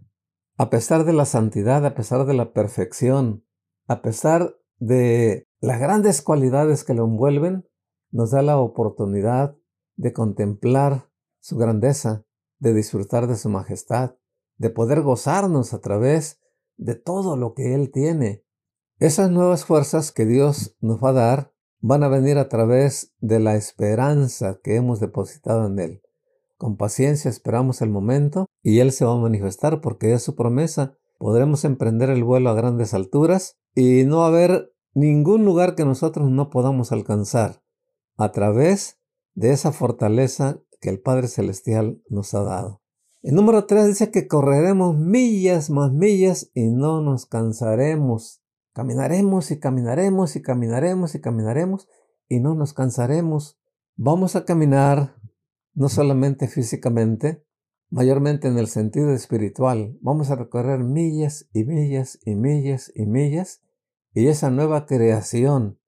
a 0.57 0.69
pesar 0.69 1.03
de 1.03 1.11
la 1.11 1.25
santidad, 1.25 1.85
a 1.85 1.95
pesar 1.95 2.25
de 2.25 2.33
la 2.33 2.53
perfección, 2.53 3.43
a 3.89 4.01
pesar 4.01 4.55
de 4.77 5.49
las 5.59 5.81
grandes 5.81 6.21
cualidades 6.21 6.85
que 6.85 6.93
lo 6.93 7.03
envuelven, 7.03 7.68
nos 8.11 8.31
da 8.31 8.41
la 8.41 8.57
oportunidad 8.57 9.55
de 9.95 10.13
contemplar 10.13 11.09
su 11.39 11.57
grandeza, 11.57 12.25
de 12.59 12.73
disfrutar 12.73 13.27
de 13.27 13.35
su 13.35 13.49
majestad, 13.49 14.15
de 14.57 14.69
poder 14.69 15.01
gozarnos 15.01 15.73
a 15.73 15.79
través 15.79 16.39
de 16.77 16.95
todo 16.95 17.37
lo 17.37 17.53
que 17.53 17.75
Él 17.75 17.91
tiene. 17.91 18.43
Esas 18.97 19.31
nuevas 19.31 19.65
fuerzas 19.65 20.11
que 20.11 20.25
Dios 20.25 20.75
nos 20.81 21.03
va 21.03 21.09
a 21.09 21.13
dar 21.13 21.53
van 21.81 22.03
a 22.03 22.09
venir 22.09 22.37
a 22.37 22.49
través 22.49 23.13
de 23.19 23.39
la 23.39 23.55
esperanza 23.55 24.59
que 24.61 24.75
hemos 24.75 24.99
depositado 24.99 25.67
en 25.67 25.79
Él. 25.79 26.01
Con 26.57 26.75
paciencia 26.75 27.29
esperamos 27.29 27.81
el 27.81 27.89
momento 27.89 28.47
y 28.61 28.79
Él 28.79 28.91
se 28.91 29.05
va 29.05 29.13
a 29.13 29.17
manifestar 29.17 29.79
porque 29.79 30.13
es 30.13 30.23
su 30.23 30.35
promesa. 30.35 30.97
Podremos 31.17 31.63
emprender 31.63 32.09
el 32.09 32.23
vuelo 32.25 32.49
a 32.49 32.53
grandes 32.53 32.93
alturas 32.93 33.57
y 33.73 34.03
no 34.03 34.25
haber 34.25 34.73
ningún 34.93 35.45
lugar 35.45 35.75
que 35.75 35.85
nosotros 35.85 36.29
no 36.29 36.49
podamos 36.49 36.91
alcanzar 36.91 37.61
a 38.19 38.31
través 38.33 38.99
de 39.33 39.51
esa 39.51 39.71
fortaleza 39.71 40.59
que 40.81 40.89
el 40.89 40.99
Padre 40.99 41.29
Celestial 41.29 42.03
nos 42.09 42.33
ha 42.33 42.43
dado. 42.43 42.81
El 43.21 43.35
número 43.35 43.65
3 43.65 43.87
dice 43.87 44.11
que 44.11 44.27
correremos 44.27 44.97
millas 44.97 45.69
más 45.69 45.91
millas 45.91 46.51
y 46.53 46.69
no 46.69 47.01
nos 47.01 47.25
cansaremos. 47.25 48.41
Caminaremos 48.73 49.51
y 49.51 49.59
caminaremos 49.59 50.35
y 50.35 50.41
caminaremos 50.41 51.15
y 51.15 51.21
caminaremos 51.21 51.87
y 52.27 52.41
no 52.41 52.55
nos 52.55 52.73
cansaremos. 52.73 53.57
Vamos 53.95 54.35
a 54.35 54.43
caminar 54.43 55.15
no 55.73 55.87
solamente 55.87 56.49
físicamente, 56.49 57.45
mayormente 57.89 58.49
en 58.49 58.57
el 58.57 58.67
sentido 58.67 59.13
espiritual. 59.13 59.97
Vamos 60.01 60.29
a 60.29 60.35
recorrer 60.35 60.83
millas 60.83 61.47
y 61.53 61.63
millas 61.63 62.19
y 62.25 62.35
millas 62.35 62.91
y 62.93 63.05
millas 63.05 63.61
y 64.13 64.27
esa 64.27 64.49
nueva 64.49 64.85
creación, 64.85 65.78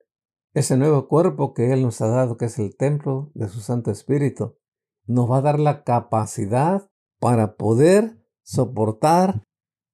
ese 0.53 0.77
nuevo 0.77 1.07
cuerpo 1.07 1.53
que 1.53 1.71
Él 1.71 1.81
nos 1.81 2.01
ha 2.01 2.07
dado, 2.07 2.37
que 2.37 2.45
es 2.45 2.59
el 2.59 2.75
templo 2.75 3.31
de 3.33 3.47
su 3.47 3.61
Santo 3.61 3.91
Espíritu, 3.91 4.57
nos 5.05 5.29
va 5.29 5.37
a 5.37 5.41
dar 5.41 5.59
la 5.59 5.83
capacidad 5.83 6.89
para 7.19 7.55
poder 7.55 8.17
soportar 8.43 9.43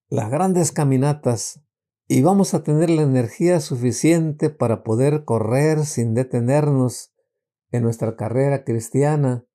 las 0.09 0.31
grandes 0.31 0.71
caminatas 0.71 1.61
y 2.07 2.21
vamos 2.21 2.53
a 2.53 2.63
tener 2.63 2.89
la 2.89 3.01
energía 3.01 3.59
suficiente 3.59 4.49
para 4.49 4.83
poder 4.83 5.25
correr 5.25 5.85
sin 5.85 6.13
detenernos 6.13 7.13
en 7.71 7.83
nuestra 7.83 8.15
carrera 8.15 8.63
cristiana. 8.63 9.45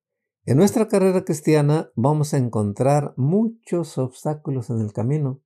En 0.45 0.59
nuestra 0.59 0.89
carrera 0.89 1.25
cristiana 1.25 1.91
vamos 1.95 2.35
a 2.35 2.39
encontrar 2.39 3.15
muchos 3.17 3.97
obstáculos 3.97 4.69
en 4.69 4.81
el 4.81 4.93
camino. 4.93 5.41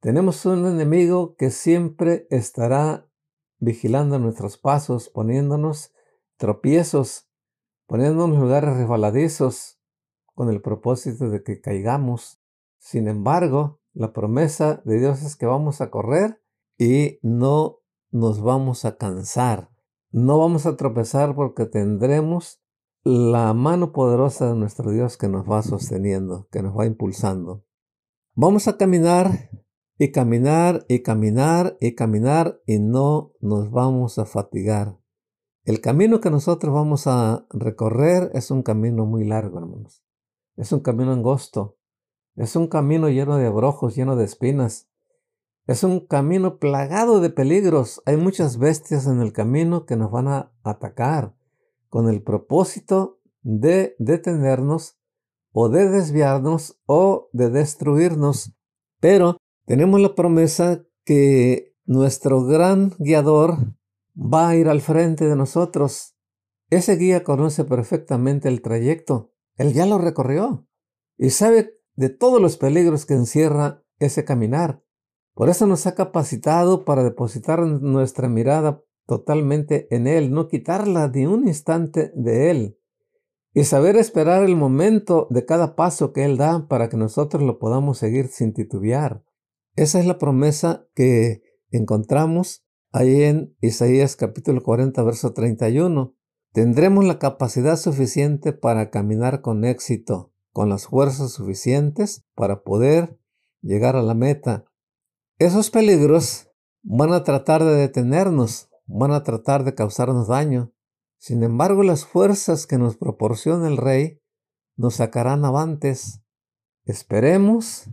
Tenemos 0.00 0.44
un 0.44 0.66
enemigo 0.66 1.36
que 1.36 1.50
siempre 1.50 2.26
estará 2.30 3.08
vigilando 3.62 4.18
nuestros 4.18 4.58
pasos, 4.58 5.08
poniéndonos 5.08 5.92
tropiezos, 6.36 7.28
poniéndonos 7.86 8.36
lugares 8.36 8.76
resbaladizos, 8.76 9.78
con 10.34 10.50
el 10.50 10.60
propósito 10.60 11.30
de 11.30 11.44
que 11.44 11.60
caigamos. 11.60 12.42
Sin 12.78 13.06
embargo, 13.06 13.80
la 13.92 14.12
promesa 14.12 14.82
de 14.84 14.98
Dios 14.98 15.22
es 15.22 15.36
que 15.36 15.46
vamos 15.46 15.80
a 15.80 15.90
correr 15.90 16.42
y 16.76 17.20
no 17.22 17.78
nos 18.10 18.42
vamos 18.42 18.84
a 18.84 18.96
cansar. 18.96 19.70
No 20.10 20.40
vamos 20.40 20.66
a 20.66 20.76
tropezar 20.76 21.36
porque 21.36 21.64
tendremos 21.64 22.60
la 23.04 23.54
mano 23.54 23.92
poderosa 23.92 24.48
de 24.48 24.56
nuestro 24.56 24.90
Dios 24.90 25.16
que 25.16 25.28
nos 25.28 25.48
va 25.48 25.62
sosteniendo, 25.62 26.48
que 26.50 26.62
nos 26.62 26.76
va 26.76 26.84
impulsando. 26.84 27.64
Vamos 28.34 28.66
a 28.66 28.76
caminar 28.76 29.50
y 30.02 30.10
caminar 30.10 30.84
y 30.88 31.04
caminar 31.04 31.76
y 31.78 31.94
caminar 31.94 32.60
y 32.66 32.80
no 32.80 33.34
nos 33.40 33.70
vamos 33.70 34.18
a 34.18 34.24
fatigar. 34.24 34.98
El 35.64 35.80
camino 35.80 36.20
que 36.20 36.28
nosotros 36.28 36.74
vamos 36.74 37.06
a 37.06 37.46
recorrer 37.50 38.28
es 38.34 38.50
un 38.50 38.64
camino 38.64 39.06
muy 39.06 39.24
largo, 39.24 39.58
hermanos. 39.58 40.02
Es 40.56 40.72
un 40.72 40.80
camino 40.80 41.12
angosto. 41.12 41.76
Es 42.34 42.56
un 42.56 42.66
camino 42.66 43.10
lleno 43.10 43.36
de 43.36 43.46
abrojos, 43.46 43.94
lleno 43.94 44.16
de 44.16 44.24
espinas. 44.24 44.88
Es 45.68 45.84
un 45.84 46.00
camino 46.00 46.58
plagado 46.58 47.20
de 47.20 47.30
peligros. 47.30 48.02
Hay 48.04 48.16
muchas 48.16 48.58
bestias 48.58 49.06
en 49.06 49.20
el 49.20 49.32
camino 49.32 49.86
que 49.86 49.94
nos 49.94 50.10
van 50.10 50.26
a 50.26 50.52
atacar 50.64 51.36
con 51.90 52.08
el 52.08 52.24
propósito 52.24 53.20
de 53.42 53.94
detenernos 54.00 54.98
o 55.52 55.68
de 55.68 55.88
desviarnos 55.88 56.80
o 56.86 57.28
de 57.32 57.50
destruirnos. 57.50 58.52
Pero 58.98 59.36
tenemos 59.66 60.00
la 60.00 60.14
promesa 60.14 60.84
que 61.04 61.74
nuestro 61.84 62.44
gran 62.44 62.94
guiador 62.98 63.56
va 64.16 64.48
a 64.48 64.56
ir 64.56 64.68
al 64.68 64.80
frente 64.80 65.26
de 65.26 65.36
nosotros. 65.36 66.16
Ese 66.70 66.96
guía 66.96 67.24
conoce 67.24 67.64
perfectamente 67.64 68.48
el 68.48 68.62
trayecto. 68.62 69.32
Él 69.56 69.72
ya 69.72 69.86
lo 69.86 69.98
recorrió 69.98 70.66
y 71.18 71.30
sabe 71.30 71.74
de 71.94 72.08
todos 72.08 72.40
los 72.40 72.56
peligros 72.56 73.06
que 73.06 73.14
encierra 73.14 73.84
ese 73.98 74.24
caminar. 74.24 74.82
Por 75.34 75.48
eso 75.48 75.66
nos 75.66 75.86
ha 75.86 75.94
capacitado 75.94 76.84
para 76.84 77.04
depositar 77.04 77.60
nuestra 77.60 78.28
mirada 78.28 78.82
totalmente 79.06 79.88
en 79.94 80.06
Él, 80.06 80.32
no 80.32 80.48
quitarla 80.48 81.08
ni 81.08 81.26
un 81.26 81.46
instante 81.48 82.12
de 82.14 82.50
Él, 82.50 82.78
y 83.54 83.64
saber 83.64 83.96
esperar 83.96 84.42
el 84.42 84.56
momento 84.56 85.26
de 85.30 85.44
cada 85.44 85.74
paso 85.74 86.12
que 86.12 86.24
Él 86.24 86.36
da 86.36 86.68
para 86.68 86.88
que 86.88 86.96
nosotros 86.96 87.42
lo 87.42 87.58
podamos 87.58 87.98
seguir 87.98 88.28
sin 88.28 88.52
titubear. 88.52 89.22
Esa 89.74 90.00
es 90.00 90.06
la 90.06 90.18
promesa 90.18 90.86
que 90.94 91.42
encontramos 91.70 92.64
ahí 92.92 93.22
en 93.22 93.56
Isaías 93.60 94.16
capítulo 94.16 94.62
40, 94.62 95.02
verso 95.02 95.32
31. 95.32 96.14
Tendremos 96.52 97.04
la 97.04 97.18
capacidad 97.18 97.76
suficiente 97.76 98.52
para 98.52 98.90
caminar 98.90 99.40
con 99.40 99.64
éxito 99.64 100.32
con 100.52 100.68
las 100.68 100.86
fuerzas 100.86 101.32
suficientes 101.32 102.24
para 102.34 102.62
poder 102.62 103.18
llegar 103.62 103.96
a 103.96 104.02
la 104.02 104.14
meta. 104.14 104.66
Esos 105.38 105.70
peligros 105.70 106.50
van 106.82 107.12
a 107.12 107.24
tratar 107.24 107.64
de 107.64 107.74
detenernos, 107.74 108.68
van 108.86 109.12
a 109.12 109.22
tratar 109.22 109.64
de 109.64 109.74
causarnos 109.74 110.28
daño. 110.28 110.72
Sin 111.18 111.42
embargo, 111.42 111.82
las 111.82 112.04
fuerzas 112.04 112.66
que 112.66 112.78
nos 112.78 112.96
proporciona 112.96 113.68
el 113.68 113.76
Rey 113.76 114.20
nos 114.76 114.96
sacarán 114.96 115.44
avantes. 115.44 116.20
Esperemos, 116.84 117.88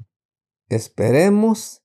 esperemos 0.69 1.83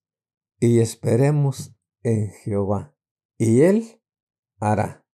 y 0.60 0.80
esperemos 0.80 1.74
en 2.02 2.30
Jehová. 2.30 2.94
Y 3.38 3.62
Él 3.62 4.00
hará. 4.60 5.04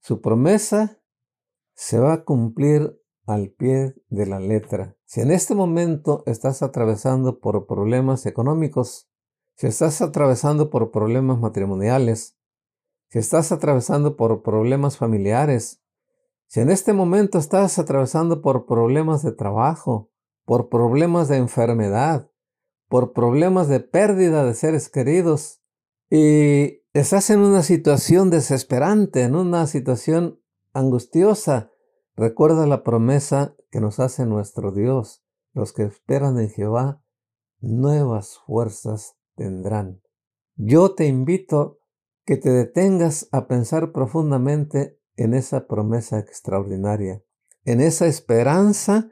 Su 0.00 0.20
promesa 0.20 1.02
se 1.74 1.98
va 1.98 2.12
a 2.12 2.24
cumplir 2.24 3.00
al 3.26 3.50
pie 3.50 3.94
de 4.08 4.26
la 4.26 4.38
letra. 4.38 4.96
Si 5.04 5.20
en 5.20 5.30
este 5.30 5.54
momento 5.54 6.22
estás 6.26 6.62
atravesando 6.62 7.40
por 7.40 7.66
problemas 7.66 8.24
económicos, 8.26 9.10
si 9.56 9.66
estás 9.66 10.00
atravesando 10.00 10.70
por 10.70 10.90
problemas 10.90 11.40
matrimoniales, 11.40 12.38
si 13.08 13.18
estás 13.18 13.52
atravesando 13.52 14.16
por 14.16 14.42
problemas 14.42 14.96
familiares, 14.96 15.82
si 16.46 16.60
en 16.60 16.70
este 16.70 16.92
momento 16.92 17.38
estás 17.38 17.78
atravesando 17.78 18.42
por 18.42 18.66
problemas 18.66 19.22
de 19.22 19.32
trabajo, 19.32 20.12
por 20.44 20.68
problemas 20.68 21.28
de 21.28 21.38
enfermedad, 21.38 22.30
por 22.88 23.12
problemas 23.12 23.68
de 23.68 23.80
pérdida 23.80 24.44
de 24.44 24.54
seres 24.54 24.88
queridos 24.88 25.60
y 26.10 26.82
estás 26.92 27.30
en 27.30 27.40
una 27.40 27.62
situación 27.62 28.30
desesperante, 28.30 29.22
en 29.22 29.34
una 29.34 29.66
situación 29.66 30.40
angustiosa, 30.72 31.70
Recuerda 32.16 32.66
la 32.66 32.82
promesa 32.82 33.54
que 33.70 33.78
nos 33.78 34.00
hace 34.00 34.24
nuestro 34.24 34.72
Dios. 34.72 35.22
Los 35.52 35.74
que 35.74 35.82
esperan 35.82 36.38
en 36.38 36.48
Jehová, 36.48 37.02
nuevas 37.60 38.38
fuerzas 38.46 39.16
tendrán. 39.34 40.00
Yo 40.54 40.94
te 40.94 41.06
invito 41.06 41.78
que 42.24 42.38
te 42.38 42.48
detengas 42.48 43.28
a 43.32 43.46
pensar 43.46 43.92
profundamente 43.92 44.98
en 45.16 45.34
esa 45.34 45.66
promesa 45.66 46.18
extraordinaria, 46.18 47.22
en 47.64 47.82
esa 47.82 48.06
esperanza 48.06 49.10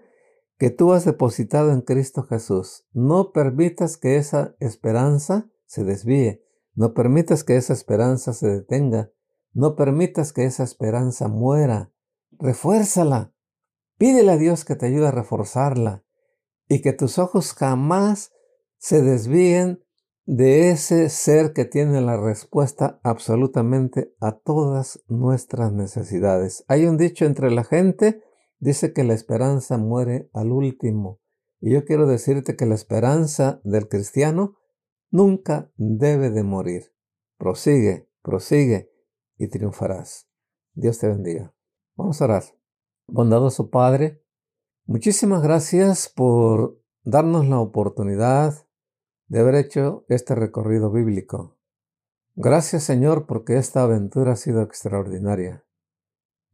que 0.64 0.70
tú 0.70 0.94
has 0.94 1.04
depositado 1.04 1.72
en 1.72 1.82
Cristo 1.82 2.22
Jesús. 2.22 2.86
No 2.94 3.32
permitas 3.32 3.98
que 3.98 4.16
esa 4.16 4.56
esperanza 4.60 5.50
se 5.66 5.84
desvíe, 5.84 6.42
no 6.74 6.94
permitas 6.94 7.44
que 7.44 7.58
esa 7.58 7.74
esperanza 7.74 8.32
se 8.32 8.48
detenga, 8.48 9.12
no 9.52 9.76
permitas 9.76 10.32
que 10.32 10.46
esa 10.46 10.64
esperanza 10.64 11.28
muera 11.28 11.92
refuérzala. 12.30 13.34
Pídele 13.98 14.32
a 14.32 14.36
Dios 14.38 14.64
que 14.64 14.74
te 14.74 14.86
ayude 14.86 15.08
a 15.08 15.10
reforzarla 15.10 16.02
y 16.66 16.80
que 16.80 16.94
tus 16.94 17.18
ojos 17.18 17.52
jamás 17.52 18.32
se 18.78 19.02
desvíen 19.02 19.84
de 20.24 20.70
ese 20.70 21.10
ser 21.10 21.52
que 21.52 21.66
tiene 21.66 22.00
la 22.00 22.16
respuesta 22.16 23.00
absolutamente 23.02 24.14
a 24.18 24.38
todas 24.38 25.04
nuestras 25.08 25.74
necesidades. 25.74 26.64
Hay 26.68 26.86
un 26.86 26.96
dicho 26.96 27.26
entre 27.26 27.50
la 27.50 27.64
gente, 27.64 28.22
dice 28.64 28.94
que 28.94 29.04
la 29.04 29.12
esperanza 29.12 29.76
muere 29.76 30.30
al 30.32 30.50
último. 30.50 31.20
Y 31.60 31.74
yo 31.74 31.84
quiero 31.84 32.06
decirte 32.06 32.56
que 32.56 32.64
la 32.64 32.74
esperanza 32.74 33.60
del 33.62 33.88
cristiano 33.88 34.56
nunca 35.10 35.70
debe 35.76 36.30
de 36.30 36.44
morir. 36.44 36.94
Prosigue, 37.36 38.08
prosigue 38.22 38.90
y 39.36 39.48
triunfarás. 39.48 40.30
Dios 40.72 40.98
te 40.98 41.08
bendiga. 41.08 41.54
Vamos 41.94 42.22
a 42.22 42.24
orar. 42.24 42.44
Bondadoso 43.06 43.68
Padre, 43.68 44.24
muchísimas 44.86 45.42
gracias 45.42 46.08
por 46.08 46.80
darnos 47.02 47.46
la 47.46 47.60
oportunidad 47.60 48.66
de 49.26 49.40
haber 49.40 49.56
hecho 49.56 50.06
este 50.08 50.34
recorrido 50.34 50.90
bíblico. 50.90 51.58
Gracias 52.34 52.82
Señor 52.84 53.26
porque 53.26 53.58
esta 53.58 53.82
aventura 53.82 54.32
ha 54.32 54.36
sido 54.36 54.62
extraordinaria. 54.62 55.66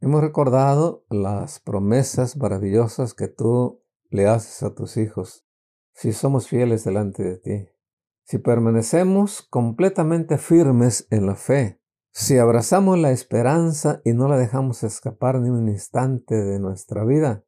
Hemos 0.01 0.21
recordado 0.21 1.05
las 1.09 1.59
promesas 1.59 2.35
maravillosas 2.35 3.13
que 3.13 3.27
tú 3.29 3.81
le 4.09 4.27
haces 4.27 4.61
a 4.63 4.75
tus 4.75 4.97
hijos 4.97 5.45
si 5.93 6.11
somos 6.11 6.47
fieles 6.47 6.83
delante 6.83 7.23
de 7.23 7.37
ti, 7.37 7.69
si 8.23 8.37
permanecemos 8.37 9.41
completamente 9.41 10.37
firmes 10.37 11.07
en 11.11 11.25
la 11.27 11.35
fe 11.35 11.81
si 12.13 12.37
abrazamos 12.37 12.99
la 12.99 13.11
esperanza 13.11 14.01
y 14.03 14.11
no 14.11 14.27
la 14.27 14.37
dejamos 14.37 14.83
escapar 14.83 15.39
ni 15.39 15.49
un 15.49 15.69
instante 15.69 16.35
de 16.35 16.59
nuestra 16.59 17.05
vida, 17.05 17.45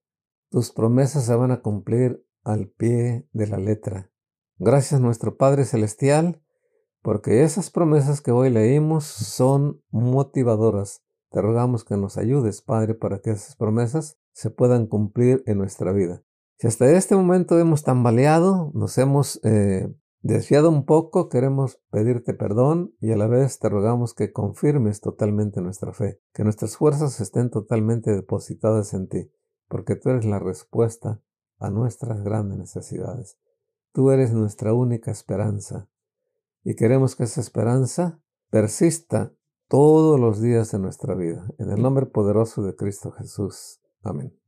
tus 0.50 0.72
promesas 0.72 1.26
se 1.26 1.36
van 1.36 1.52
a 1.52 1.62
cumplir 1.62 2.26
al 2.46 2.70
pie 2.70 3.28
de 3.34 3.48
la 3.48 3.58
letra. 3.58 4.10
Gracias 4.58 5.02
nuestro 5.02 5.36
Padre 5.36 5.66
Celestial, 5.66 6.42
porque 7.02 7.44
esas 7.44 7.72
promesas 7.72 8.22
que 8.22 8.32
hoy 8.32 8.50
leímos 8.50 9.04
son 9.04 9.84
motivadoras. 9.90 11.04
Te 11.34 11.42
rogamos 11.42 11.84
que 11.84 11.98
nos 11.98 12.20
ayudes, 12.20 12.62
Padre, 12.62 12.94
para 12.94 13.18
que 13.18 13.32
esas 13.32 13.56
promesas 13.56 14.20
se 14.34 14.52
puedan 14.52 14.86
cumplir 14.86 15.42
en 15.48 15.58
nuestra 15.58 15.92
vida. 15.92 16.22
Si 16.60 16.68
hasta 16.68 16.92
este 16.92 17.16
momento 17.16 17.58
hemos 17.58 17.82
tambaleado, 17.84 18.72
nos 18.76 19.00
hemos 19.00 19.44
eh, 19.44 19.92
desviado 20.22 20.70
un 20.70 20.86
poco, 20.86 21.30
queremos 21.30 21.82
pedirte 21.90 22.36
perdón 22.36 22.94
y 23.02 23.14
a 23.14 23.18
la 23.18 23.26
vez 23.26 23.58
te 23.58 23.68
rogamos 23.68 24.14
que 24.14 24.32
confirmes 24.32 25.02
totalmente 25.02 25.60
nuestra 25.60 25.92
fe, 25.92 26.22
que 26.34 26.44
nuestras 26.44 26.78
fuerzas 26.78 27.20
estén 27.20 27.50
totalmente 27.50 28.14
depositadas 28.14 28.94
en 28.94 29.08
ti, 29.08 29.32
porque 29.68 29.96
tú 29.96 30.12
eres 30.12 30.26
la 30.26 30.38
respuesta 30.38 31.20
a 31.58 31.72
nuestras 31.72 32.24
grandes 32.24 32.60
necesidades. 32.60 33.40
Tú 33.92 34.12
eres 34.12 34.34
nuestra 34.34 34.76
única 34.76 35.10
esperanza 35.10 35.90
y 36.64 36.76
queremos 36.76 37.16
que 37.16 37.24
esa 37.24 37.42
esperanza 37.42 38.22
persista 38.52 39.34
todos 39.68 40.20
los 40.20 40.42
días 40.42 40.72
de 40.72 40.80
nuestra 40.80 41.16
vida. 41.16 41.46
En 41.58 41.70
el 41.72 41.82
nombre 41.82 42.06
poderoso 42.06 42.64
de 42.64 42.76
Cristo 42.76 43.12
Jesús. 43.12 43.80
Amén. 44.04 44.43